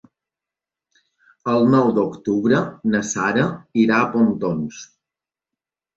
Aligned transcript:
El 1.51 1.67
nou 1.75 1.91
d'octubre 1.99 2.63
na 2.95 3.05
Sara 3.13 3.47
irà 3.85 4.03
a 4.03 4.09
Pontons. 4.17 4.85